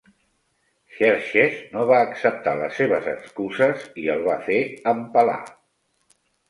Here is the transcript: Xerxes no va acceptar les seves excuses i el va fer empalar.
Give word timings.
Xerxes 0.99 1.59
no 1.75 1.85
va 1.93 1.99
acceptar 2.07 2.55
les 2.63 2.81
seves 2.81 3.13
excuses 3.15 3.87
i 4.07 4.11
el 4.17 4.29
va 4.33 4.43
fer 4.51 4.61
empalar. 4.99 5.41